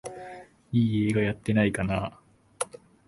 [0.71, 0.79] い
[1.09, 2.19] い映画やってないかなあ